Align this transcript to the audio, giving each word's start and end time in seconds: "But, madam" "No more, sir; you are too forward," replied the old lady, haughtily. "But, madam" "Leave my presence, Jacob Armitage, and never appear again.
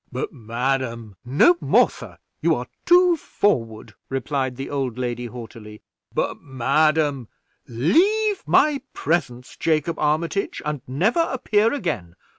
"But, 0.11 0.33
madam" 0.33 1.15
"No 1.23 1.57
more, 1.61 1.87
sir; 1.91 2.17
you 2.41 2.55
are 2.55 2.65
too 2.87 3.15
forward," 3.17 3.93
replied 4.09 4.55
the 4.55 4.67
old 4.67 4.97
lady, 4.97 5.27
haughtily. 5.27 5.83
"But, 6.11 6.41
madam" 6.41 7.27
"Leave 7.67 8.41
my 8.47 8.81
presence, 8.95 9.55
Jacob 9.55 9.99
Armitage, 9.99 10.59
and 10.65 10.81
never 10.87 11.19
appear 11.29 11.71
again. 11.71 12.15